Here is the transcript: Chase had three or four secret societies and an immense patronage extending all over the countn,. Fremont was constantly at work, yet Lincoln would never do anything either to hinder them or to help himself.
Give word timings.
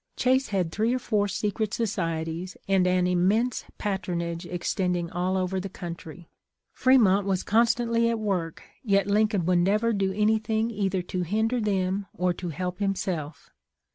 Chase 0.15 0.47
had 0.47 0.71
three 0.71 0.95
or 0.95 0.97
four 0.97 1.27
secret 1.27 1.75
societies 1.75 2.57
and 2.67 2.87
an 2.87 3.05
immense 3.05 3.65
patronage 3.77 4.47
extending 4.47 5.11
all 5.11 5.37
over 5.37 5.59
the 5.59 5.69
countn,. 5.69 6.25
Fremont 6.73 7.27
was 7.27 7.43
constantly 7.43 8.09
at 8.09 8.17
work, 8.17 8.63
yet 8.81 9.05
Lincoln 9.05 9.45
would 9.45 9.59
never 9.59 9.93
do 9.93 10.11
anything 10.11 10.71
either 10.71 11.03
to 11.03 11.21
hinder 11.21 11.61
them 11.61 12.07
or 12.15 12.33
to 12.33 12.49
help 12.49 12.79
himself. 12.79 13.51